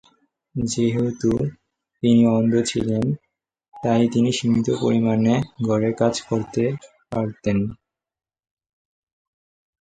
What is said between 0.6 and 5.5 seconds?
যেহেতু তিনি অন্ধ ছিলেন, তাই তিনি সীমিত পরিমাণে